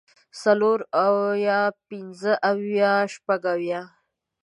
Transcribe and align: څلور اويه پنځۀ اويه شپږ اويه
څلور 0.41 0.79
اويه 1.05 1.59
پنځۀ 1.87 2.33
اويه 2.49 2.91
شپږ 3.13 3.41
اويه 3.53 3.81